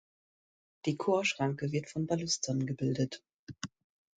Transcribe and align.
Die 0.87 0.97
Chorschranke 0.97 1.71
wird 1.71 1.87
von 1.87 2.07
Balustern 2.07 2.65
gebildet. 2.65 3.21